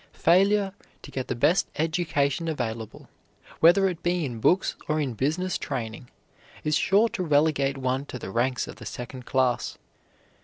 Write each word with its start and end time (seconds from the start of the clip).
Failure 0.13 0.73
to 1.03 1.11
get 1.11 1.27
the 1.27 1.35
best 1.35 1.67
education 1.75 2.47
available, 2.47 3.07
whether 3.59 3.87
it 3.87 4.01
be 4.01 4.25
in 4.25 4.39
books 4.39 4.75
or 4.87 4.99
in 4.99 5.13
business 5.13 5.59
training, 5.59 6.09
is 6.63 6.75
sure 6.75 7.07
to 7.09 7.21
relegate 7.21 7.77
one 7.77 8.07
to 8.07 8.17
the 8.17 8.31
ranks 8.31 8.67
of 8.67 8.77
the 8.77 8.85
second 8.87 9.27
class. 9.27 9.77